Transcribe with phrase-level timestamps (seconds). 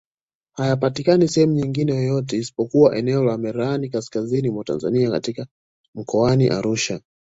[0.53, 5.47] Hayapatikani sehemu nyingine yoyote isipokuwa eneo la Merelani Kaskazini mwa Tanzania katika
[5.95, 6.99] mkoani Arusha